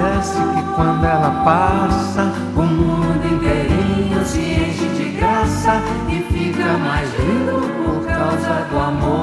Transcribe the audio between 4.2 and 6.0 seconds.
se enche de graça